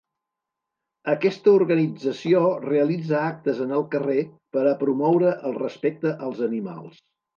Aquesta 1.11 1.51
organització 1.57 2.41
realitza 2.63 3.19
actes 3.25 3.61
en 3.67 3.75
el 3.81 3.85
carrer 3.97 4.19
per 4.57 4.65
a 4.71 4.75
promoure 4.83 5.35
el 5.51 5.59
respecte 5.61 6.15
als 6.31 6.43
animals. 6.49 6.99